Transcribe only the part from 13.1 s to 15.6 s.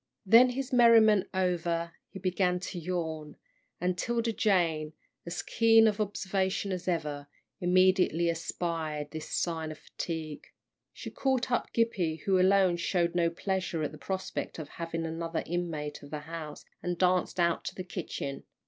no pleasure at the prospect of having another